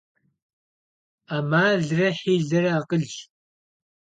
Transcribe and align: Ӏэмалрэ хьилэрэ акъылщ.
Ӏэмалрэ 1.27 2.07
хьилэрэ 2.17 2.69
акъылщ. 2.79 3.15